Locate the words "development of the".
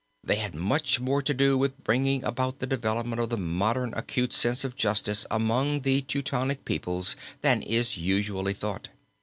2.65-3.37